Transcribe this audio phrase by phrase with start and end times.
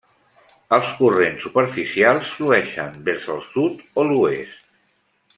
[0.77, 4.65] Els corrents superficials flueixen vers els sud o l'oest.